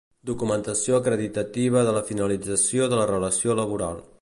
Documentació 0.27 0.95
acreditativa 0.99 1.83
de 1.89 1.93
la 1.99 2.03
finalització 2.09 2.89
de 2.95 3.01
la 3.03 3.07
relació 3.15 3.59
laboral. 3.65 4.03